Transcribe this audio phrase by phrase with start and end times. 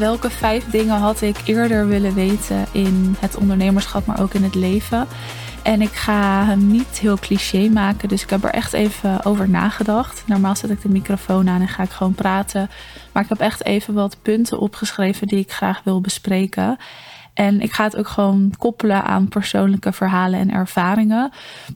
[0.00, 4.54] welke vijf dingen had ik eerder willen weten in het ondernemerschap, maar ook in het
[4.54, 5.06] leven.
[5.62, 9.48] En ik ga hem niet heel cliché maken, dus ik heb er echt even over
[9.48, 10.22] nagedacht.
[10.26, 12.70] Normaal zet ik de microfoon aan en ga ik gewoon praten.
[13.12, 16.78] Maar ik heb echt even wat punten opgeschreven die ik graag wil bespreken.
[17.34, 21.30] En ik ga het ook gewoon koppelen aan persoonlijke verhalen en ervaringen.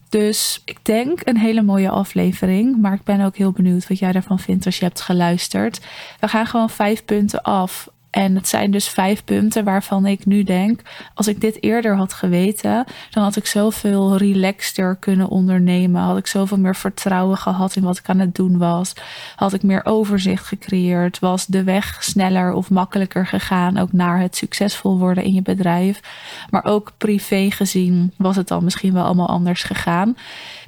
[0.09, 2.80] Dus ik denk een hele mooie aflevering.
[2.80, 5.80] Maar ik ben ook heel benieuwd wat jij daarvan vindt als je hebt geluisterd.
[6.20, 10.42] We gaan gewoon vijf punten af en het zijn dus vijf punten waarvan ik nu
[10.42, 10.80] denk,
[11.14, 16.02] als ik dit eerder had geweten, dan had ik zoveel relaxter kunnen ondernemen.
[16.02, 18.92] Had ik zoveel meer vertrouwen gehad in wat ik aan het doen was.
[19.37, 21.18] Had ik meer overzicht gecreëerd.
[21.18, 26.01] Was de weg sneller of makkelijker gegaan, ook naar het succesvol worden in je bedrijf.
[26.51, 30.16] Maar ook privé gezien was het dan misschien wel allemaal anders gegaan.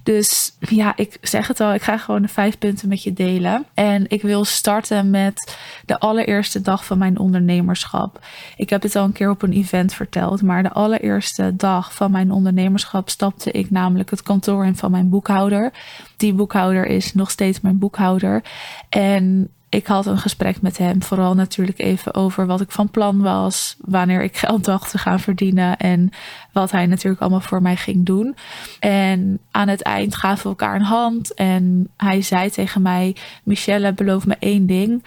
[0.07, 3.67] Dus ja, ik zeg het al, ik ga gewoon de vijf punten met je delen.
[3.75, 8.25] En ik wil starten met de allereerste dag van mijn ondernemerschap.
[8.57, 12.11] Ik heb het al een keer op een event verteld, maar de allereerste dag van
[12.11, 15.73] mijn ondernemerschap stapte ik namelijk het kantoor in van mijn boekhouder.
[16.17, 18.43] Die boekhouder is nog steeds mijn boekhouder.
[18.89, 23.21] En ik had een gesprek met hem, vooral natuurlijk even over wat ik van plan
[23.21, 26.11] was, wanneer ik geld dacht te gaan verdienen en
[26.53, 28.37] wat hij natuurlijk allemaal voor mij ging doen.
[28.81, 33.93] En aan het eind gaven we elkaar een hand en hij zei tegen mij: Michelle,
[33.93, 35.03] beloof me één ding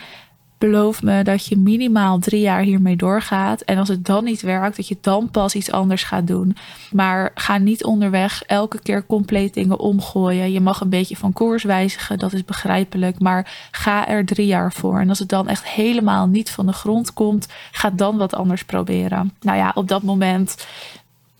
[0.59, 3.61] beloof me dat je minimaal drie jaar hiermee doorgaat.
[3.61, 6.55] En als het dan niet werkt, dat je dan pas iets anders gaat doen.
[6.91, 10.51] Maar ga niet onderweg elke keer compleet dingen omgooien.
[10.51, 13.19] Je mag een beetje van koers wijzigen, dat is begrijpelijk.
[13.19, 14.99] Maar ga er drie jaar voor.
[14.99, 18.63] En als het dan echt helemaal niet van de grond komt, ga dan wat anders
[18.63, 19.33] proberen.
[19.41, 20.67] Nou ja, op dat moment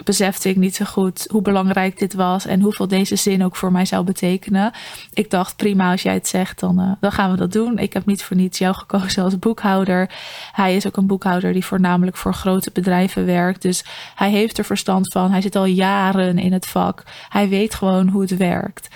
[0.04, 3.72] besefte ik niet zo goed hoe belangrijk dit was en hoeveel deze zin ook voor
[3.72, 4.72] mij zou betekenen.
[5.14, 7.78] Ik dacht, prima, als jij het zegt, dan, uh, dan gaan we dat doen.
[7.78, 10.12] Ik heb niet voor niets jou gekozen als boekhouder.
[10.52, 13.62] Hij is ook een boekhouder die voornamelijk voor grote bedrijven werkt.
[13.62, 15.32] Dus hij heeft er verstand van.
[15.32, 17.04] Hij zit al jaren in het vak.
[17.30, 18.88] Hij weet gewoon hoe het werkt.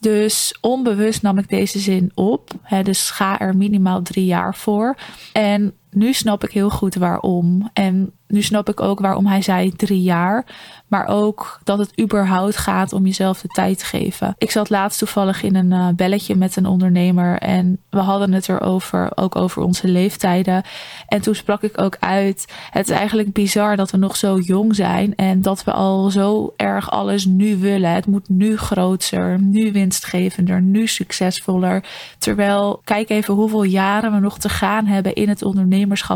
[0.00, 2.50] Dus onbewust nam ik deze zin op.
[2.82, 4.96] Dus ga er minimaal drie jaar voor.
[5.32, 7.70] En nu snap ik heel goed waarom.
[7.72, 10.44] En nu snap ik ook waarom hij zei drie jaar.
[10.86, 14.34] Maar ook dat het überhaupt gaat om jezelf de tijd te geven.
[14.38, 17.38] Ik zat laatst toevallig in een uh, belletje met een ondernemer.
[17.38, 20.62] En we hadden het erover, ook over onze leeftijden.
[21.08, 22.52] En toen sprak ik ook uit.
[22.70, 25.14] Het is eigenlijk bizar dat we nog zo jong zijn.
[25.14, 27.90] En dat we al zo erg alles nu willen.
[27.90, 31.84] Het moet nu groter, nu winstgevender, nu succesvoller.
[32.18, 35.42] Terwijl, kijk even hoeveel jaren we nog te gaan hebben in het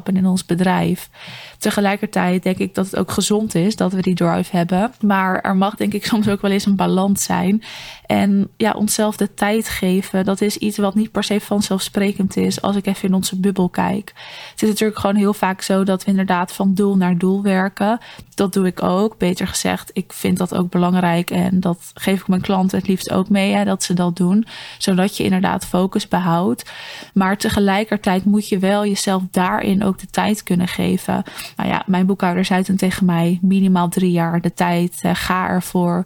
[0.04, 1.10] in ons bedrijf.
[1.58, 4.92] Tegelijkertijd denk ik dat het ook gezond is dat we die drive hebben.
[5.00, 7.62] Maar er mag denk ik soms ook wel eens een balans zijn.
[8.06, 12.62] En ja, onszelf de tijd geven, dat is iets wat niet per se vanzelfsprekend is
[12.62, 14.12] als ik even in onze bubbel kijk.
[14.50, 17.98] Het is natuurlijk gewoon heel vaak zo dat we inderdaad van doel naar doel werken.
[18.34, 19.18] Dat doe ik ook.
[19.18, 23.12] Beter gezegd, ik vind dat ook belangrijk en dat geef ik mijn klanten het liefst
[23.12, 24.46] ook mee, hè, dat ze dat doen.
[24.78, 26.70] Zodat je inderdaad focus behoudt.
[27.14, 29.22] Maar tegelijkertijd moet je wel jezelf
[29.56, 31.22] daarin ook de tijd kunnen geven.
[31.56, 36.04] Nou ja, mijn boekhouder zei toen tegen mij: minimaal drie jaar de tijd, ga ervoor.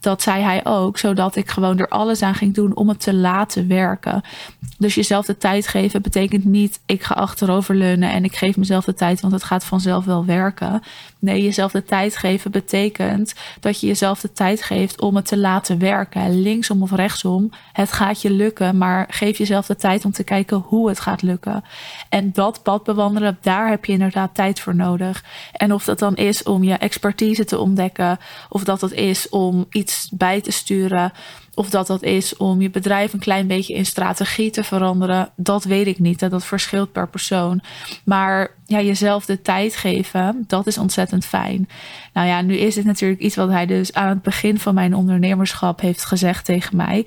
[0.00, 3.14] Dat zei hij ook, zodat ik gewoon er alles aan ging doen om het te
[3.14, 4.22] laten werken.
[4.78, 8.94] Dus jezelf de tijd geven betekent niet ik ga achteroverleunen en ik geef mezelf de
[8.94, 10.82] tijd, want het gaat vanzelf wel werken.
[11.20, 15.38] Nee, jezelf de tijd geven betekent dat je jezelf de tijd geeft om het te
[15.38, 16.40] laten werken.
[16.40, 17.50] Linksom of rechtsom.
[17.72, 21.22] Het gaat je lukken, maar geef jezelf de tijd om te kijken hoe het gaat
[21.22, 21.64] lukken.
[22.08, 25.24] En dat pad bewandelen, daar heb je inderdaad tijd voor nodig.
[25.52, 29.66] En of dat dan is om je expertise te ontdekken, of dat het is om
[29.70, 31.12] iets bij te sturen,
[31.60, 35.64] of dat dat is om je bedrijf een klein beetje in strategie te veranderen, dat
[35.64, 36.18] weet ik niet.
[36.18, 37.60] Dat verschilt per persoon.
[38.04, 41.68] Maar ja, jezelf de tijd geven, dat is ontzettend fijn.
[42.12, 44.94] Nou ja, nu is dit natuurlijk iets wat hij dus aan het begin van mijn
[44.94, 47.06] ondernemerschap heeft gezegd tegen mij.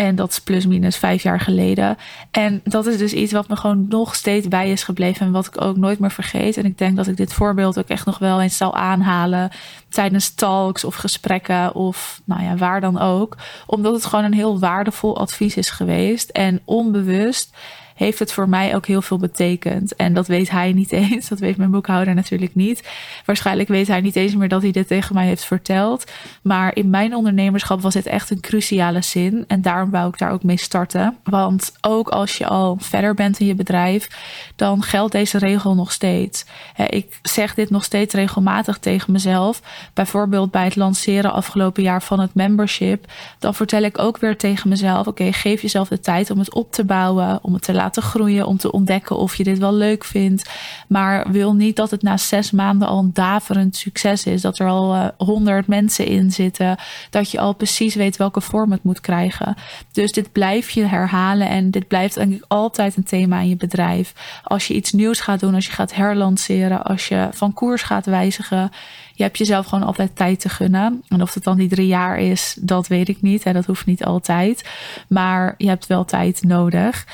[0.00, 1.96] En dat is plus minus vijf jaar geleden.
[2.30, 5.26] En dat is dus iets wat me gewoon nog steeds bij is gebleven.
[5.26, 6.56] En wat ik ook nooit meer vergeet.
[6.56, 9.50] En ik denk dat ik dit voorbeeld ook echt nog wel eens zal aanhalen.
[9.88, 13.36] Tijdens talks of gesprekken of nou ja, waar dan ook.
[13.66, 16.30] Omdat het gewoon een heel waardevol advies is geweest.
[16.30, 17.56] En onbewust
[18.00, 19.96] heeft het voor mij ook heel veel betekend.
[19.96, 21.28] En dat weet hij niet eens.
[21.28, 22.88] Dat weet mijn boekhouder natuurlijk niet.
[23.24, 26.10] Waarschijnlijk weet hij niet eens meer dat hij dit tegen mij heeft verteld.
[26.42, 29.44] Maar in mijn ondernemerschap was dit echt een cruciale zin.
[29.46, 31.16] En daarom wou ik daar ook mee starten.
[31.24, 34.08] Want ook als je al verder bent in je bedrijf,
[34.56, 36.44] dan geldt deze regel nog steeds.
[36.88, 39.62] Ik zeg dit nog steeds regelmatig tegen mezelf.
[39.94, 43.04] Bijvoorbeeld bij het lanceren afgelopen jaar van het membership.
[43.38, 46.72] Dan vertel ik ook weer tegen mezelf: oké, geef jezelf de tijd om het op
[46.72, 48.46] te bouwen, om het te laten laten groeien.
[48.46, 50.50] Om te ontdekken of je dit wel leuk vindt.
[50.88, 54.40] Maar wil niet dat het na zes maanden al een daverend succes is.
[54.40, 56.76] Dat er al honderd mensen in zitten.
[57.10, 59.54] Dat je al precies weet welke vorm het moet krijgen.
[59.92, 61.48] Dus dit blijf je herhalen.
[61.48, 64.14] En dit blijft eigenlijk altijd een thema in je bedrijf.
[64.42, 68.06] Als je iets nieuws gaat doen, als je gaat herlanceren, als je van koers gaat
[68.06, 68.70] wijzigen.
[69.14, 71.02] Je hebt jezelf gewoon altijd tijd te gunnen.
[71.08, 73.52] En of het dan die drie jaar is, dat weet ik niet.
[73.52, 74.68] Dat hoeft niet altijd.
[75.08, 77.06] Maar je hebt wel tijd nodig.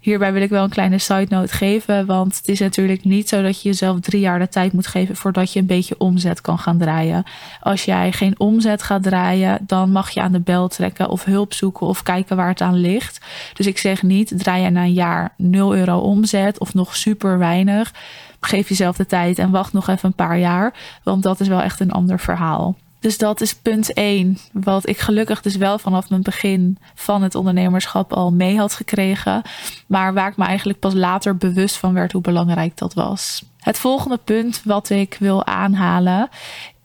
[0.00, 2.06] Hierbij wil ik wel een kleine side note geven.
[2.06, 5.16] Want het is natuurlijk niet zo dat je jezelf drie jaar de tijd moet geven
[5.16, 7.24] voordat je een beetje omzet kan gaan draaien.
[7.60, 11.52] Als jij geen omzet gaat draaien, dan mag je aan de bel trekken of hulp
[11.52, 13.20] zoeken of kijken waar het aan ligt.
[13.54, 17.38] Dus ik zeg niet, draai je na een jaar 0 euro omzet of nog super
[17.38, 17.94] weinig.
[18.40, 20.74] Geef jezelf de tijd en wacht nog even een paar jaar.
[21.02, 22.76] Want dat is wel echt een ander verhaal.
[23.00, 24.38] Dus dat is punt 1.
[24.52, 29.42] Wat ik gelukkig dus wel vanaf mijn begin van het ondernemerschap al mee had gekregen.
[29.86, 33.44] Maar waar ik me eigenlijk pas later bewust van werd hoe belangrijk dat was.
[33.60, 36.28] Het volgende punt wat ik wil aanhalen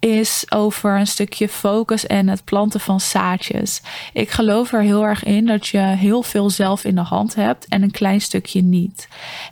[0.06, 3.82] is over een stukje focus en het planten van zaadjes.
[4.14, 7.68] Ik geloof er heel erg in dat je heel veel zelf in de hand hebt
[7.68, 9.08] en een klein stukje niet.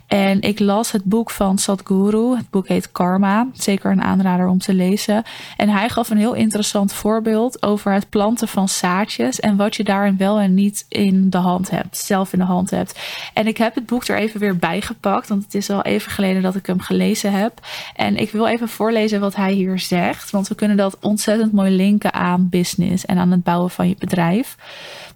[0.06, 2.36] En ik las het boek van Sadhguru.
[2.36, 3.48] Het boek heet Karma.
[3.52, 5.24] Zeker een aanrader om te lezen.
[5.56, 9.84] En hij gaf een heel interessant voorbeeld over het planten van zaadjes en wat je
[9.84, 12.98] daarin wel en niet in de hand hebt, zelf in de hand hebt.
[13.32, 16.12] En ik heb het boek er even weer bij gepakt, want het is al even
[16.12, 17.60] geleden dat ik hem gelezen heb.
[17.94, 20.30] En ik wil even voorlezen wat hij hier zegt.
[20.30, 23.96] Want we kunnen dat ontzettend mooi linken aan business en aan het bouwen van je
[23.98, 24.56] bedrijf.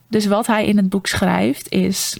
[0.08, 2.18] Dus wat hij in het boek schrijft is: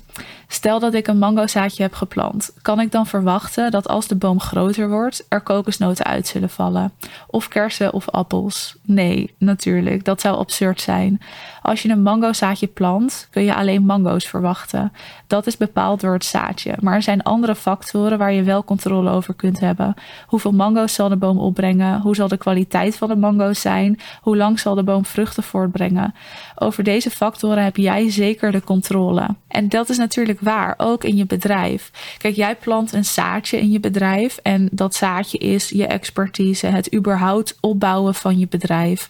[0.50, 4.40] Stel dat ik een mangozaadje heb geplant, kan ik dan verwachten dat als de boom
[4.40, 6.92] groter wordt, er kokosnoten uit zullen vallen?
[7.26, 8.76] Of kersen of appels?
[8.82, 11.20] Nee, natuurlijk, dat zou absurd zijn.
[11.62, 14.92] Als je een mangozaadje plant, kun je alleen mango's verwachten.
[15.26, 16.74] Dat is bepaald door het zaadje.
[16.80, 19.94] Maar er zijn andere factoren waar je wel controle over kunt hebben.
[20.26, 22.00] Hoeveel mango's zal de boom opbrengen?
[22.00, 24.00] Hoe zal de kwaliteit van de mango's zijn?
[24.20, 26.14] Hoe lang zal de boom vruchten voortbrengen?
[26.54, 29.26] Over deze factoren heb jij zeker de controle.
[29.48, 31.90] En dat is natuurlijk waar, ook in je bedrijf.
[32.18, 36.94] Kijk, jij plant een zaadje in je bedrijf en dat zaadje is je expertise, het
[36.94, 39.08] überhaupt opbouwen van je bedrijf.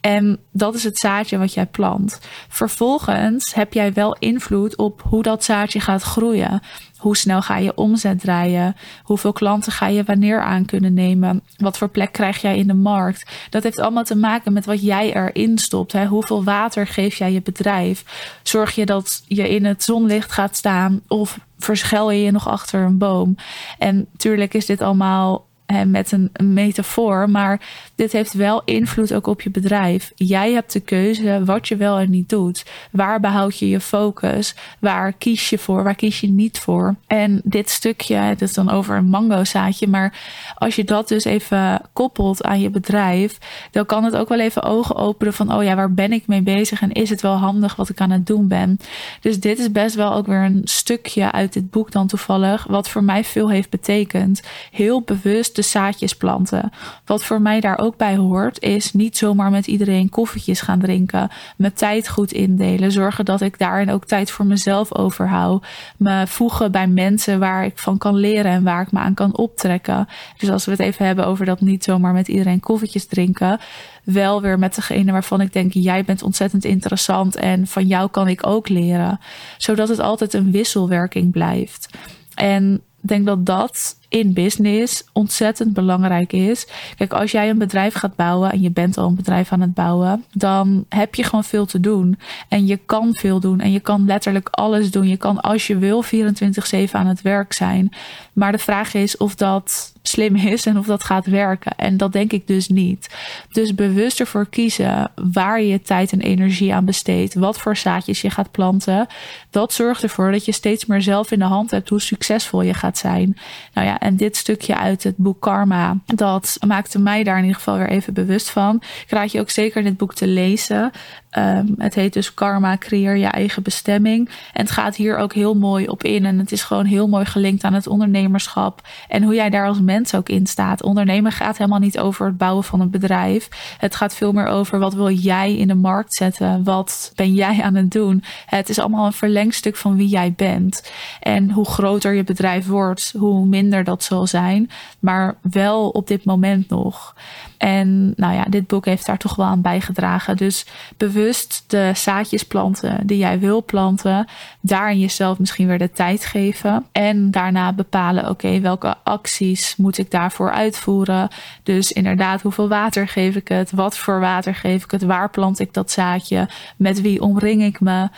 [0.00, 2.20] En dat is het zaadje wat jij plant.
[2.48, 6.62] Vervolgens heb jij wel invloed op hoe dat zaadje gaat groeien.
[7.00, 8.76] Hoe snel ga je omzet draaien?
[9.02, 11.42] Hoeveel klanten ga je wanneer aan kunnen nemen?
[11.56, 13.30] Wat voor plek krijg jij in de markt?
[13.50, 15.92] Dat heeft allemaal te maken met wat jij erin stopt.
[15.92, 16.06] Hè?
[16.06, 18.04] Hoeveel water geef jij je bedrijf?
[18.42, 22.80] Zorg je dat je in het zonlicht gaat staan of verschel je je nog achter
[22.80, 23.36] een boom?
[23.78, 25.48] En natuurlijk is dit allemaal
[25.86, 27.60] met een, metafoor, maar
[27.94, 30.12] dit heeft wel invloed ook op je bedrijf.
[30.14, 32.64] Jij hebt de keuze wat je wel en niet doet.
[32.90, 34.54] Waar behoud je je focus?
[34.78, 35.82] Waar kies je voor?
[35.82, 36.94] Waar kies je niet voor?
[37.06, 40.18] En dit stukje, het is dan over een mango zaadje, maar
[40.54, 43.38] als je dat dus even koppelt aan je bedrijf,
[43.70, 46.42] dan kan het ook wel even ogen openen van, oh ja, waar ben ik mee
[46.42, 48.78] bezig en is het wel handig wat ik aan het doen ben?
[49.20, 52.88] Dus dit is best wel ook weer een stukje uit dit boek dan toevallig, wat
[52.88, 54.42] voor mij veel heeft betekend.
[54.70, 56.72] Heel bewust de zaadjes planten.
[57.04, 61.30] Wat voor mij daar ook bij hoort, is niet zomaar met iedereen koffietjes gaan drinken.
[61.56, 62.92] Mijn tijd goed indelen.
[62.92, 65.66] Zorgen dat ik daarin ook tijd voor mezelf overhoud.
[65.96, 69.36] Me voegen bij mensen waar ik van kan leren en waar ik me aan kan
[69.36, 70.08] optrekken.
[70.36, 73.60] Dus als we het even hebben over dat niet zomaar met iedereen koffietjes drinken
[74.04, 78.28] wel weer met degene waarvan ik denk: jij bent ontzettend interessant en van jou kan
[78.28, 79.20] ik ook leren.
[79.58, 81.88] Zodat het altijd een wisselwerking blijft.
[82.34, 86.66] En ik denk dat dat in business ontzettend belangrijk is.
[86.96, 89.74] Kijk, als jij een bedrijf gaat bouwen en je bent al een bedrijf aan het
[89.74, 92.18] bouwen, dan heb je gewoon veel te doen.
[92.48, 95.08] En je kan veel doen en je kan letterlijk alles doen.
[95.08, 97.92] Je kan als je wil 24/7 aan het werk zijn.
[98.32, 101.72] Maar de vraag is of dat slim is en of dat gaat werken.
[101.76, 103.14] En dat denk ik dus niet.
[103.52, 108.30] Dus bewust ervoor kiezen waar je tijd en energie aan besteedt, wat voor zaadjes je
[108.30, 109.06] gaat planten.
[109.50, 112.74] Dat zorgt ervoor dat je steeds meer zelf in de hand hebt hoe succesvol je
[112.74, 113.36] gaat zijn.
[113.74, 117.56] Nou ja, en dit stukje uit het boek Karma, dat maakte mij daar in ieder
[117.56, 118.76] geval weer even bewust van.
[118.76, 120.90] Ik raad je ook zeker dit boek te lezen.
[121.30, 124.28] Ehm, het heet dus Karma, creëer je eigen bestemming.
[124.28, 126.24] En het gaat hier ook heel mooi op in.
[126.24, 128.88] En het is gewoon heel mooi gelinkt aan het ondernemerschap.
[129.08, 130.82] En hoe jij daar als mens ook in staat.
[130.82, 133.48] Ondernemen gaat helemaal niet over het bouwen van een bedrijf.
[133.78, 136.64] Het gaat veel meer over wat wil jij in de markt zetten?
[136.64, 138.24] Wat ben jij aan het doen?
[138.46, 140.90] Het is allemaal een verlengstuk van wie jij bent.
[141.20, 146.06] En hoe groter je bedrijf wordt, hoe minder dat dat zal zijn, maar wel op
[146.06, 147.14] dit moment nog.
[147.56, 150.36] En nou ja, dit boek heeft daar toch wel aan bijgedragen.
[150.36, 150.66] Dus
[150.96, 154.26] bewust de zaadjes planten die jij wil planten,
[154.60, 156.86] daarin jezelf misschien weer de tijd geven.
[156.92, 161.28] En daarna bepalen, oké, welke acties moet ik daarvoor uitvoeren?
[161.62, 163.70] Dus inderdaad, hoeveel water geef ik het?
[163.70, 165.02] Wat voor water geef ik het?
[165.02, 166.48] Waar plant ik dat zaadje?
[166.76, 168.08] Met wie omring ik me?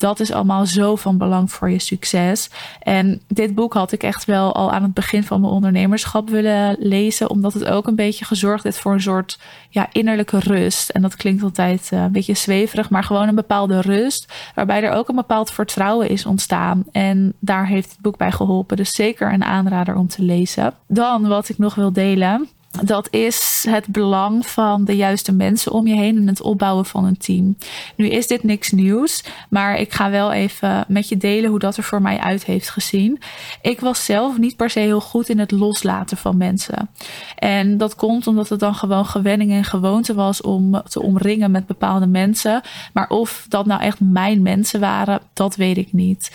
[0.00, 2.50] Dat is allemaal zo van belang voor je succes.
[2.82, 6.76] En dit boek had ik echt wel al aan het begin van mijn ondernemerschap willen
[6.78, 9.38] lezen, omdat het ook een beetje gezorgd heeft voor een soort
[9.68, 10.88] ja, innerlijke rust.
[10.88, 14.92] En dat klinkt altijd eh, een beetje zweverig, maar gewoon een bepaalde rust, waarbij er
[14.92, 16.84] ook een bepaald vertrouwen is ontstaan.
[16.92, 18.76] En daar heeft het boek bij geholpen.
[18.76, 20.74] Dus zeker een aanrader om te lezen.
[20.86, 25.86] Dan wat ik nog wil delen dat is het belang van de juiste mensen om
[25.86, 27.56] je heen en het opbouwen van een team.
[27.96, 31.76] Nu is dit niks nieuws, maar ik ga wel even met je delen hoe dat
[31.76, 33.20] er voor mij uit heeft gezien.
[33.62, 36.90] Ik was zelf niet per se heel goed in het loslaten van mensen.
[37.36, 41.66] En dat komt omdat het dan gewoon gewenning en gewoonte was om te omringen met
[41.66, 42.60] bepaalde mensen.
[42.92, 46.30] Maar of dat nou echt mijn mensen waren, dat weet ik niet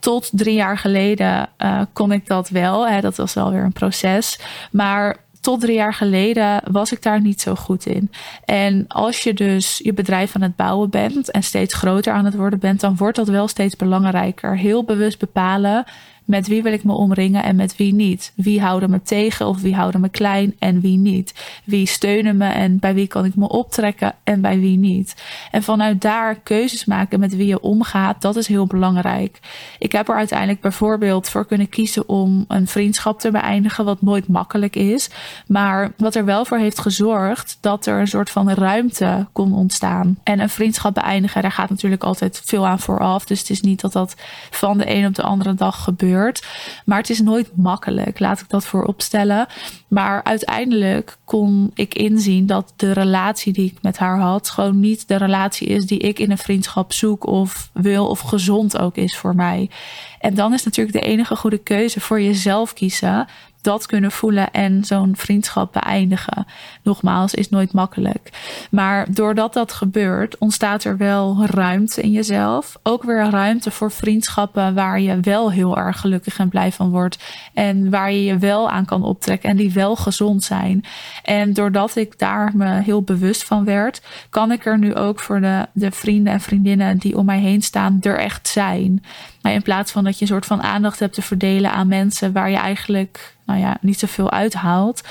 [0.00, 2.88] tot drie jaar geleden uh, kon ik dat wel.
[2.88, 4.40] Hè, dat was wel weer een proces.
[4.70, 5.16] Maar
[5.48, 8.10] tot drie jaar geleden was ik daar niet zo goed in.
[8.44, 12.34] En als je dus je bedrijf aan het bouwen bent en steeds groter aan het
[12.34, 14.56] worden bent, dan wordt dat wel steeds belangrijker.
[14.56, 15.84] Heel bewust bepalen
[16.28, 18.32] met wie wil ik me omringen en met wie niet?
[18.34, 21.34] Wie houden me tegen of wie houden me klein en wie niet?
[21.64, 25.14] Wie steunen me en bij wie kan ik me optrekken en bij wie niet?
[25.50, 29.40] En vanuit daar keuzes maken met wie je omgaat, dat is heel belangrijk.
[29.78, 34.28] Ik heb er uiteindelijk bijvoorbeeld voor kunnen kiezen om een vriendschap te beëindigen, wat nooit
[34.28, 35.10] makkelijk is.
[35.46, 40.18] Maar wat er wel voor heeft gezorgd dat er een soort van ruimte kon ontstaan.
[40.22, 43.24] En een vriendschap beëindigen, daar gaat natuurlijk altijd veel aan vooraf.
[43.24, 44.14] Dus het is niet dat dat
[44.50, 45.84] van de een op de andere dag
[46.84, 49.46] Maar het is nooit makkelijk, laat ik dat voorop stellen.
[49.88, 55.08] Maar uiteindelijk kon ik inzien dat de relatie die ik met haar had, gewoon niet
[55.08, 59.16] de relatie is die ik in een vriendschap zoek of wil of gezond ook is
[59.16, 59.70] voor mij.
[60.20, 63.26] En dan is natuurlijk de enige goede keuze voor jezelf kiezen
[63.60, 66.46] dat kunnen voelen en zo'n vriendschap beëindigen.
[66.82, 68.30] Nogmaals, is nooit makkelijk.
[68.70, 72.76] Maar doordat dat gebeurt, ontstaat er wel ruimte in jezelf.
[72.82, 77.18] Ook weer ruimte voor vriendschappen waar je wel heel erg gelukkig en blij van wordt.
[77.54, 80.84] En waar je je wel aan kan optrekken en die wel gezond zijn.
[81.22, 85.40] En doordat ik daar me heel bewust van werd, kan ik er nu ook voor
[85.40, 89.04] de, de vrienden en vriendinnen die om mij heen staan, er echt zijn.
[89.42, 92.32] Maar in plaats van dat je een soort van aandacht hebt te verdelen aan mensen
[92.32, 95.02] waar je eigenlijk nou ja, niet zoveel uithaalt,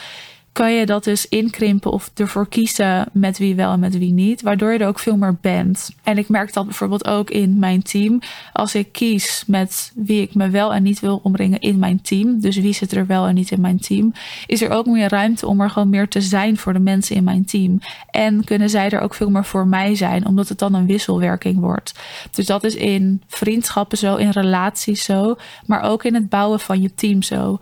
[0.58, 4.42] kan je dat dus inkrimpen of ervoor kiezen met wie wel en met wie niet,
[4.42, 5.90] waardoor je er ook veel meer bent.
[6.04, 8.20] En ik merk dat bijvoorbeeld ook in mijn team.
[8.54, 12.40] Als ik kies met wie ik me wel en niet wil omringen in mijn team,
[12.40, 14.14] dus wie zit er wel en niet in mijn team,
[14.46, 17.24] is er ook meer ruimte om er gewoon meer te zijn voor de mensen in
[17.24, 17.80] mijn team.
[18.12, 21.60] En kunnen zij er ook veel meer voor mij zijn, omdat het dan een wisselwerking
[21.60, 21.94] wordt.
[22.32, 25.36] Dus dat is in vriendschappen zo, in relaties zo,
[25.66, 27.58] maar ook in het bouwen van je team zo.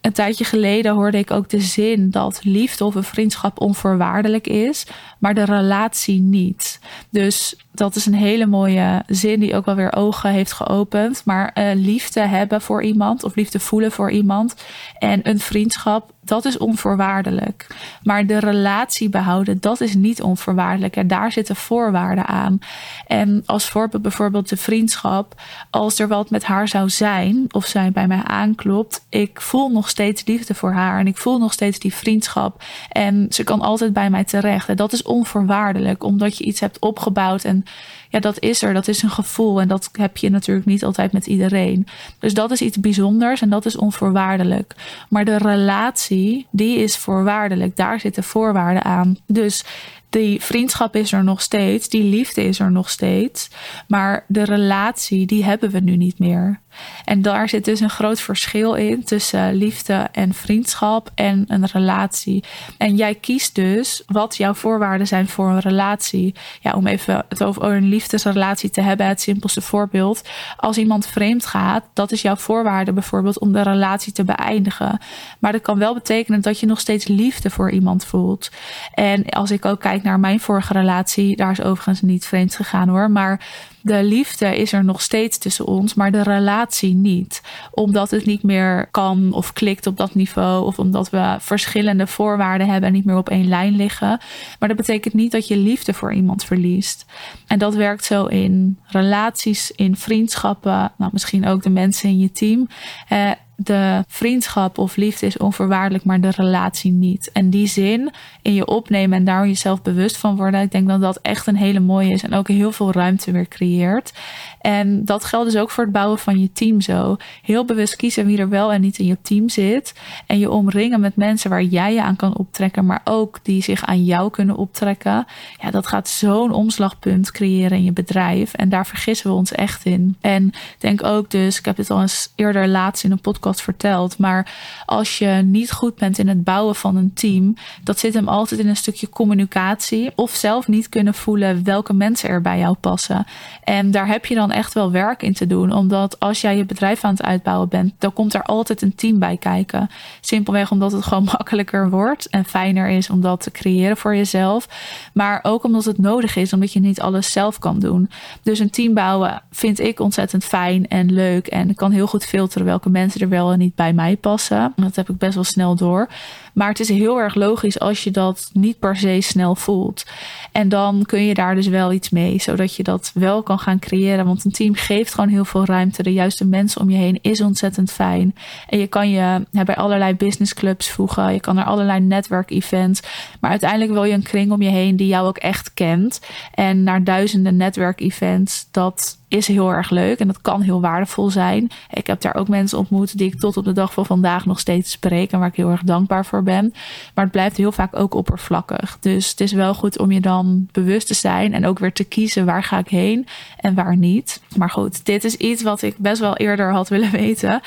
[0.00, 4.86] Een tijdje geleden hoorde ik ook de zin dat liefde of een vriendschap onvoorwaardelijk is,
[5.18, 6.78] maar de relatie niet.
[7.10, 11.22] Dus dat is een hele mooie zin die ook wel weer ogen heeft geopend.
[11.24, 14.54] Maar uh, liefde hebben voor iemand of liefde voelen voor iemand
[14.98, 17.66] en een vriendschap, dat is onvoorwaardelijk.
[18.02, 20.96] Maar de relatie behouden, dat is niet onvoorwaardelijk.
[20.96, 22.58] En daar zitten voorwaarden aan.
[23.06, 25.40] En als voorbeeld bijvoorbeeld de vriendschap.
[25.70, 29.88] Als er wat met haar zou zijn of zij bij mij aanklopt, ik voel nog
[29.88, 32.62] steeds liefde voor haar en ik voel nog steeds die vriendschap.
[32.90, 34.68] En ze kan altijd bij mij terecht.
[34.68, 37.64] En dat is onvoorwaardelijk, omdat je iets hebt opgebouwd en
[38.08, 38.74] ja, dat is er.
[38.74, 39.60] Dat is een gevoel.
[39.60, 41.86] En dat heb je natuurlijk niet altijd met iedereen.
[42.18, 44.74] Dus dat is iets bijzonders en dat is onvoorwaardelijk.
[45.08, 47.76] Maar de relatie, die is voorwaardelijk.
[47.76, 49.16] Daar zitten voorwaarden aan.
[49.26, 49.64] Dus
[50.10, 53.50] die vriendschap is er nog steeds, die liefde is er nog steeds,
[53.88, 56.60] maar de relatie die hebben we nu niet meer.
[57.04, 62.44] En daar zit dus een groot verschil in tussen liefde en vriendschap en een relatie.
[62.78, 66.34] En jij kiest dus wat jouw voorwaarden zijn voor een relatie.
[66.60, 70.28] Ja, om even het over een liefdesrelatie te hebben, het simpelste voorbeeld.
[70.56, 74.98] Als iemand vreemd gaat, dat is jouw voorwaarde bijvoorbeeld om de relatie te beëindigen.
[75.38, 78.50] Maar dat kan wel betekenen dat je nog steeds liefde voor iemand voelt.
[78.94, 82.88] En als ik ook kijk naar mijn vorige relatie, daar is overigens niet vreemd gegaan
[82.88, 83.46] hoor, maar
[83.88, 87.42] de liefde is er nog steeds tussen ons, maar de relatie niet.
[87.70, 90.64] Omdat het niet meer kan of klikt op dat niveau.
[90.64, 94.20] Of omdat we verschillende voorwaarden hebben en niet meer op één lijn liggen.
[94.58, 97.04] Maar dat betekent niet dat je liefde voor iemand verliest.
[97.46, 100.92] En dat werkt zo in relaties, in vriendschappen.
[100.96, 102.68] Nou, misschien ook de mensen in je team.
[103.08, 103.30] Eh,
[103.60, 107.30] de vriendschap of liefde is onvoorwaardelijk, maar de relatie niet.
[107.32, 108.10] En die zin
[108.42, 111.56] in je opnemen en daar jezelf bewust van worden, ik denk dat dat echt een
[111.56, 114.12] hele mooie is en ook heel veel ruimte weer creëert.
[114.60, 117.16] En dat geldt dus ook voor het bouwen van je team zo.
[117.42, 119.94] Heel bewust kiezen wie er wel en niet in je team zit.
[120.26, 123.84] En je omringen met mensen waar jij je aan kan optrekken, maar ook die zich
[123.84, 125.26] aan jou kunnen optrekken.
[125.60, 128.54] Ja, dat gaat zo'n omslagpunt creëren in je bedrijf.
[128.54, 130.16] En daar vergissen we ons echt in.
[130.20, 134.18] En denk ook dus, ik heb het al eens eerder laatst in een podcast verteld,
[134.18, 134.54] maar
[134.86, 138.60] als je niet goed bent in het bouwen van een team, dat zit hem altijd
[138.60, 143.26] in een stukje communicatie of zelf niet kunnen voelen welke mensen er bij jou passen.
[143.64, 145.72] En daar heb je dan echt wel werk in te doen.
[145.72, 149.18] Omdat als jij je bedrijf aan het uitbouwen bent, dan komt er altijd een team
[149.18, 149.90] bij kijken.
[150.20, 154.68] Simpelweg omdat het gewoon makkelijker wordt en fijner is om dat te creëren voor jezelf.
[155.12, 158.10] Maar ook omdat het nodig is, omdat je niet alles zelf kan doen.
[158.42, 161.46] Dus een team bouwen vind ik ontzettend fijn en leuk.
[161.46, 164.72] En kan heel goed filteren welke mensen er wel en niet bij mij passen.
[164.76, 166.08] Dat heb ik best wel snel door.
[166.54, 170.06] Maar het is heel erg logisch als je dat niet per se snel voelt.
[170.52, 173.78] En dan kun je daar dus wel iets mee, zodat je dat wel kan gaan
[173.78, 174.26] creëren.
[174.26, 176.02] Want een team geeft gewoon heel veel ruimte.
[176.02, 178.34] De juiste mensen om je heen is ontzettend fijn.
[178.68, 181.32] En je kan je bij allerlei businessclubs voegen.
[181.32, 183.02] Je kan er allerlei netwerkevents.
[183.40, 186.20] Maar uiteindelijk wil je een kring om je heen die jou ook echt kent.
[186.54, 191.70] En naar duizenden netwerkevents, dat is heel erg leuk en dat kan heel waardevol zijn.
[191.90, 194.60] Ik heb daar ook mensen ontmoet die ik tot op de dag van vandaag nog
[194.60, 196.72] steeds spreek en waar ik heel erg dankbaar voor ben.
[197.14, 198.96] Maar het blijft heel vaak ook oppervlakkig.
[199.00, 202.04] Dus het is wel goed om je dan bewust te zijn en ook weer te
[202.04, 203.26] kiezen waar ga ik heen
[203.56, 204.40] en waar niet.
[204.56, 207.60] Maar goed, dit is iets wat ik best wel eerder had willen weten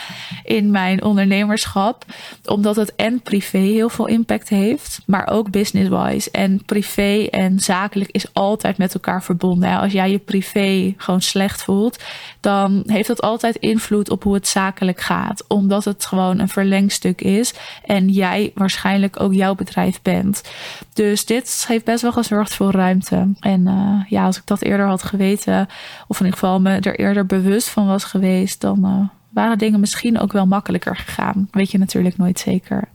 [0.43, 2.05] in mijn ondernemerschap,
[2.45, 6.31] omdat het en privé heel veel impact heeft, maar ook business-wise.
[6.31, 9.79] En privé en zakelijk is altijd met elkaar verbonden.
[9.79, 12.03] Als jij je privé gewoon slecht voelt,
[12.39, 15.43] dan heeft dat altijd invloed op hoe het zakelijk gaat.
[15.47, 17.53] Omdat het gewoon een verlengstuk is
[17.85, 20.41] en jij waarschijnlijk ook jouw bedrijf bent.
[20.93, 23.27] Dus dit heeft best wel gezorgd voor ruimte.
[23.39, 25.67] En uh, ja, als ik dat eerder had geweten,
[26.07, 29.79] of in ieder geval me er eerder bewust van was geweest, dan uh, waren dingen
[29.79, 31.47] misschien ook wel makkelijker gegaan.
[31.51, 32.87] Weet je natuurlijk nooit zeker.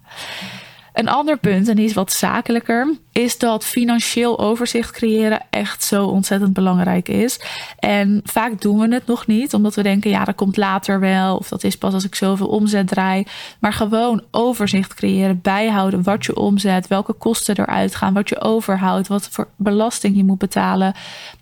[0.92, 6.04] Een ander punt, en die is wat zakelijker, is dat financieel overzicht creëren echt zo
[6.04, 7.40] ontzettend belangrijk is.
[7.78, 11.36] En vaak doen we het nog niet, omdat we denken, ja, dat komt later wel,
[11.36, 13.26] of dat is pas als ik zoveel omzet draai.
[13.60, 19.08] Maar gewoon overzicht creëren, bijhouden wat je omzet, welke kosten eruit gaan, wat je overhoudt,
[19.08, 20.94] wat voor belasting je moet betalen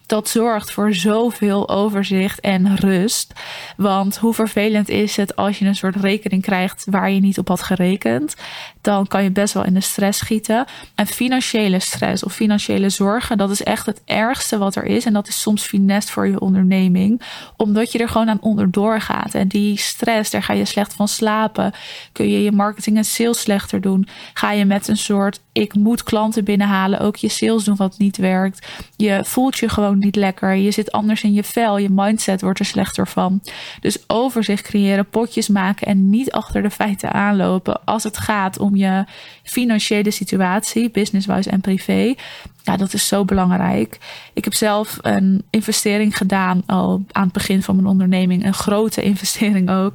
[0.07, 3.33] dat zorgt voor zoveel overzicht en rust.
[3.77, 7.49] Want hoe vervelend is het als je een soort rekening krijgt waar je niet op
[7.49, 8.37] had gerekend?
[8.81, 10.67] Dan kan je best wel in de stress schieten.
[10.95, 15.05] En financiële stress of financiële zorgen, dat is echt het ergste wat er is.
[15.05, 17.22] En dat is soms finest voor je onderneming,
[17.57, 19.35] omdat je er gewoon aan onderdoor gaat.
[19.35, 21.72] En die stress, daar ga je slecht van slapen.
[22.12, 24.09] Kun je je marketing en sales slechter doen?
[24.35, 28.16] Ga je met een soort ik moet klanten binnenhalen, ook je sales doen wat niet
[28.16, 28.66] werkt.
[28.96, 30.55] Je voelt je gewoon niet lekker.
[30.55, 31.79] Je zit anders in je vel.
[31.79, 33.40] Je mindset wordt er slechter van.
[33.81, 38.77] Dus overzicht creëren, potjes maken en niet achter de feiten aanlopen als het gaat om
[38.77, 39.05] je
[39.44, 42.16] financiële situatie, business-wise en privé.
[42.64, 43.98] Ja, dat is zo belangrijk.
[44.33, 48.44] Ik heb zelf een investering gedaan al aan het begin van mijn onderneming.
[48.44, 49.94] Een grote investering ook.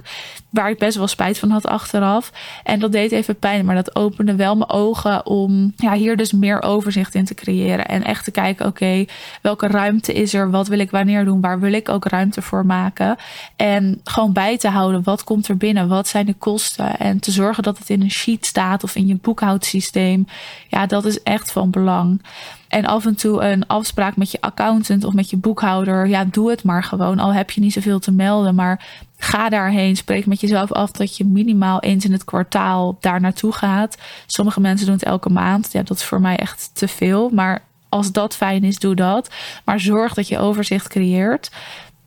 [0.49, 2.31] Waar ik best wel spijt van had achteraf.
[2.63, 6.31] En dat deed even pijn, maar dat opende wel mijn ogen om ja, hier dus
[6.31, 7.87] meer overzicht in te creëren.
[7.87, 9.05] En echt te kijken, oké,
[9.41, 10.51] welke ruimte is er?
[10.51, 11.41] Wat wil ik wanneer doen?
[11.41, 13.15] Waar wil ik ook ruimte voor maken?
[13.55, 15.87] En gewoon bij te houden, wat komt er binnen?
[15.87, 16.99] Wat zijn de kosten?
[16.99, 20.27] En te zorgen dat het in een sheet staat of in je boekhoudsysteem.
[20.67, 22.21] Ja, dat is echt van belang.
[22.69, 26.07] En af en toe een afspraak met je accountant of met je boekhouder.
[26.07, 27.19] Ja, doe het maar gewoon.
[27.19, 28.55] Al heb je niet zoveel te melden.
[28.55, 28.85] Maar
[29.17, 29.95] ga daarheen.
[29.95, 33.97] Spreek met jezelf af dat je minimaal eens in het kwartaal daar naartoe gaat.
[34.25, 35.71] Sommige mensen doen het elke maand.
[35.71, 37.29] Ja, dat is voor mij echt te veel.
[37.29, 39.29] Maar als dat fijn is, doe dat.
[39.65, 41.51] Maar zorg dat je overzicht creëert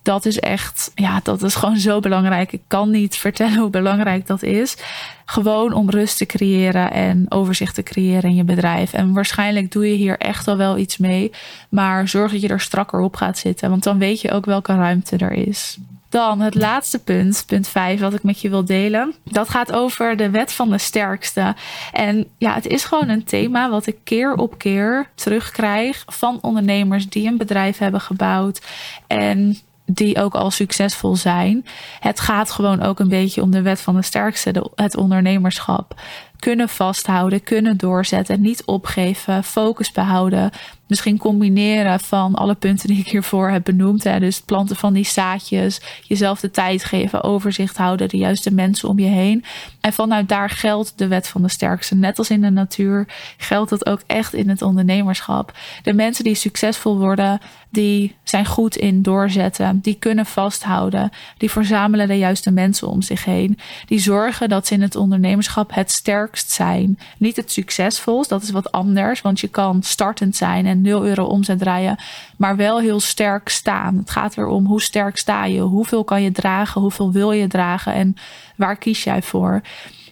[0.03, 2.53] dat is echt, ja, dat is gewoon zo belangrijk.
[2.53, 4.77] Ik kan niet vertellen hoe belangrijk dat is.
[5.25, 8.93] Gewoon om rust te creëren en overzicht te creëren in je bedrijf.
[8.93, 11.33] En waarschijnlijk doe je hier echt al wel iets mee.
[11.69, 13.71] Maar zorg dat je er strakker op gaat zitten.
[13.71, 15.79] Want dan weet je ook welke ruimte er is.
[16.09, 19.15] Dan het laatste punt, punt 5, wat ik met je wil delen.
[19.25, 21.55] Dat gaat over de wet van de sterkste.
[21.93, 27.09] En ja, het is gewoon een thema wat ik keer op keer terugkrijg van ondernemers
[27.09, 28.63] die een bedrijf hebben gebouwd.
[29.07, 29.57] En
[29.95, 31.67] die ook al succesvol zijn.
[32.01, 36.01] Het gaat gewoon ook een beetje om de wet van de sterkste, het ondernemerschap.
[36.39, 40.51] Kunnen vasthouden, kunnen doorzetten, niet opgeven, focus behouden.
[40.93, 44.05] Misschien combineren van alle punten die ik hiervoor heb benoemd.
[44.05, 44.21] Hè.
[44.21, 48.99] Dus planten van die zaadjes, jezelf de tijd geven, overzicht houden, de juiste mensen om
[48.99, 49.45] je heen.
[49.81, 51.95] En vanuit daar geldt de wet van de sterkste.
[51.95, 55.53] Net als in de natuur geldt dat ook echt in het ondernemerschap.
[55.83, 62.09] De mensen die succesvol worden, die zijn goed in doorzetten, die kunnen vasthouden, die verzamelen
[62.09, 66.51] de juiste mensen om zich heen, die zorgen dat ze in het ondernemerschap het sterkst
[66.51, 66.99] zijn.
[67.19, 71.25] Niet het succesvolst, dat is wat anders, want je kan startend zijn en 0 euro
[71.25, 71.97] omzet draaien,
[72.37, 73.97] maar wel heel sterk staan.
[73.97, 77.93] Het gaat erom hoe sterk sta je, hoeveel kan je dragen, hoeveel wil je dragen
[77.93, 78.17] en
[78.57, 79.61] waar kies jij voor.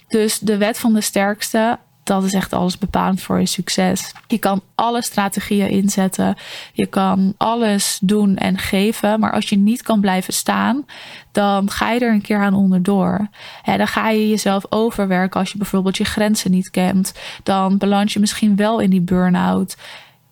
[0.09, 1.79] Dus de wet van de sterkste,
[2.11, 4.15] dat is echt alles bepalend voor je succes.
[4.27, 6.37] Je kan alle strategieën inzetten.
[6.73, 9.21] Je kan alles doen en geven.
[9.21, 10.87] Maar als je niet kan blijven staan,
[11.33, 13.29] dan ga je er een keer aan onderdoor.
[13.63, 17.15] He, dan ga je jezelf overwerken als je bijvoorbeeld je grenzen niet kent.
[17.43, 19.77] Dan beland je misschien wel in die burn-out.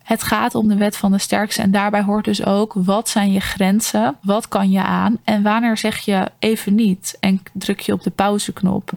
[0.08, 1.62] Het gaat om de wet van de sterkste.
[1.62, 4.16] En daarbij hoort dus ook: wat zijn je grenzen?
[4.22, 5.18] Wat kan je aan?
[5.24, 7.16] En wanneer zeg je even niet?
[7.20, 8.92] En druk je op de pauzeknop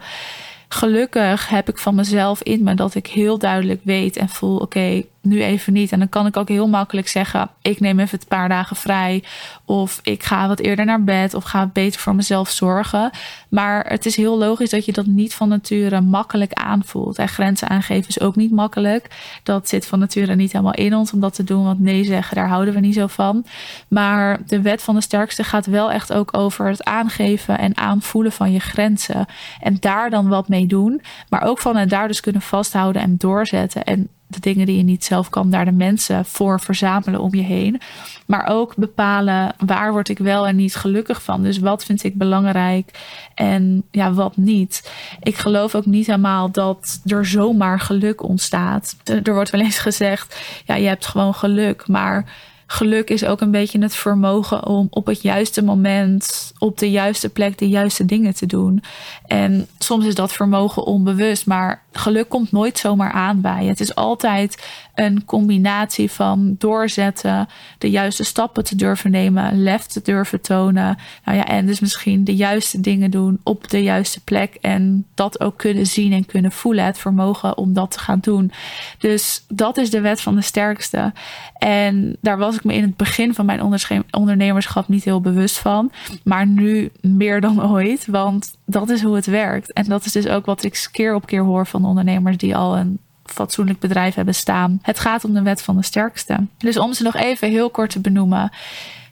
[0.74, 5.02] gelukkig heb ik van mezelf in me dat ik heel duidelijk weet en voel: oké,
[5.22, 5.92] nu even niet.
[5.92, 9.22] En dan kan ik ook heel makkelijk zeggen: ik neem even een paar dagen vrij.
[9.64, 11.34] Of ik ga wat eerder naar bed.
[11.34, 13.10] Of ga beter voor mezelf zorgen.
[13.48, 17.18] Maar het is heel logisch dat je dat niet van nature makkelijk aanvoelt.
[17.18, 19.40] En grenzen aangeven is ook niet makkelijk.
[19.42, 21.64] Dat zit van nature niet helemaal in ons om dat te doen.
[21.64, 23.44] Want nee zeggen, daar houden we niet zo van.
[23.88, 28.32] Maar de wet van de sterkste gaat wel echt ook over het aangeven en aanvoelen
[28.32, 29.26] van je grenzen.
[29.60, 31.02] En daar dan wat mee doen.
[31.28, 33.84] Maar ook van het daar dus kunnen vasthouden en doorzetten.
[33.84, 37.42] En de dingen die je niet zelf kan, daar de mensen voor verzamelen om je
[37.42, 37.80] heen.
[38.26, 41.42] Maar ook bepalen waar word ik wel en niet gelukkig van.
[41.42, 42.90] Dus wat vind ik belangrijk
[43.34, 44.92] en ja, wat niet.
[45.22, 48.96] Ik geloof ook niet helemaal dat er zomaar geluk ontstaat.
[49.04, 52.24] Er wordt wel eens gezegd, ja, je hebt gewoon geluk, maar
[52.72, 57.28] geluk is ook een beetje het vermogen om op het juiste moment, op de juiste
[57.28, 58.82] plek, de juiste dingen te doen.
[59.26, 63.68] En soms is dat vermogen onbewust, maar geluk komt nooit zomaar aan bij je.
[63.68, 64.62] Het is altijd
[64.94, 70.98] een combinatie van doorzetten, de juiste stappen te durven nemen, lef te durven tonen.
[71.24, 75.40] Nou ja, en dus misschien de juiste dingen doen op de juiste plek en dat
[75.40, 76.84] ook kunnen zien en kunnen voelen.
[76.84, 78.52] Het vermogen om dat te gaan doen.
[78.98, 81.12] Dus dat is de wet van de sterkste.
[81.58, 83.62] En daar was ik me in het begin van mijn
[84.10, 85.92] ondernemerschap niet heel bewust van.
[86.24, 89.72] Maar nu meer dan ooit, want dat is hoe het werkt.
[89.72, 92.76] En dat is dus ook wat ik keer op keer hoor van ondernemers die al
[92.76, 92.98] een
[93.32, 94.78] fatsoenlijk bedrijf hebben staan.
[94.82, 96.46] Het gaat om de wet van de sterkste.
[96.58, 98.50] Dus om ze nog even heel kort te benoemen.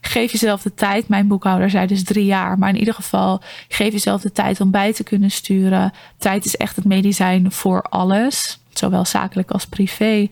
[0.00, 1.08] Geef jezelf de tijd.
[1.08, 2.58] Mijn boekhouder zei dus drie jaar.
[2.58, 5.92] Maar in ieder geval, geef jezelf de tijd om bij te kunnen sturen.
[6.18, 8.58] Tijd is echt het medicijn voor alles.
[8.72, 10.28] Zowel zakelijk als privé.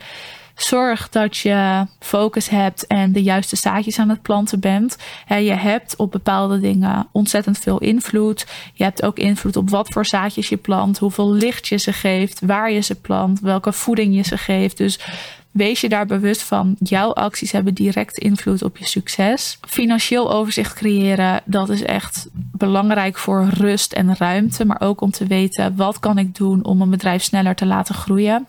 [0.58, 4.96] Zorg dat je focus hebt en de juiste zaadjes aan het planten bent.
[5.28, 8.46] je hebt op bepaalde dingen ontzettend veel invloed.
[8.74, 12.40] Je hebt ook invloed op wat voor zaadjes je plant, hoeveel licht je ze geeft,
[12.40, 14.76] waar je ze plant, welke voeding je ze geeft.
[14.76, 14.98] Dus
[15.50, 16.76] Wees je daar bewust van.
[16.78, 19.58] Jouw acties hebben direct invloed op je succes.
[19.68, 24.64] Financieel overzicht creëren, dat is echt belangrijk voor rust en ruimte.
[24.64, 27.94] Maar ook om te weten wat kan ik doen om een bedrijf sneller te laten
[27.94, 28.46] groeien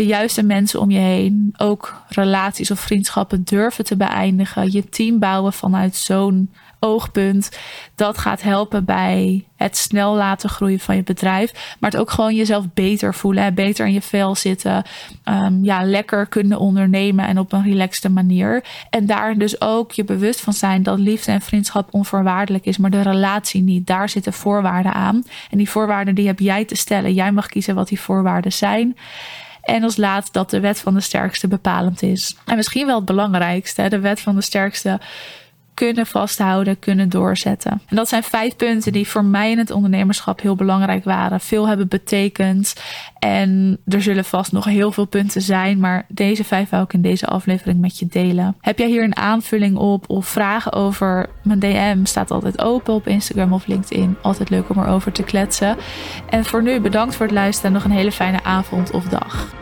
[0.00, 5.18] de juiste mensen om je heen, ook relaties of vriendschappen durven te beëindigen, je team
[5.18, 7.58] bouwen vanuit zo'n oogpunt.
[7.94, 11.76] Dat gaat helpen bij het snel laten groeien van je bedrijf.
[11.80, 13.54] Maar het ook gewoon jezelf beter voelen.
[13.54, 14.84] Beter in je vel zitten.
[15.24, 18.64] Um, ja, lekker kunnen ondernemen en op een relaxte manier.
[18.90, 22.78] En daar dus ook je bewust van zijn dat liefde en vriendschap onvoorwaardelijk is.
[22.78, 23.86] Maar de relatie niet.
[23.86, 25.24] Daar zitten voorwaarden aan.
[25.50, 27.14] En die voorwaarden die heb jij te stellen.
[27.14, 28.96] Jij mag kiezen wat die voorwaarden zijn.
[29.70, 32.36] En als laatst dat de wet van de sterkste bepalend is.
[32.44, 35.00] En misschien wel het belangrijkste, de wet van de sterkste
[35.86, 37.82] kunnen vasthouden, kunnen doorzetten.
[37.86, 41.40] En dat zijn vijf punten die voor mij in het ondernemerschap heel belangrijk waren.
[41.40, 42.74] Veel hebben betekend.
[43.18, 45.78] En er zullen vast nog heel veel punten zijn.
[45.78, 48.56] Maar deze vijf wil ik in deze aflevering met je delen.
[48.60, 51.28] Heb jij hier een aanvulling op of vragen over?
[51.42, 54.16] Mijn DM staat altijd open op Instagram of LinkedIn.
[54.22, 55.76] Altijd leuk om erover te kletsen.
[56.28, 59.54] En voor nu bedankt voor het luisteren en nog een hele fijne avond of dag.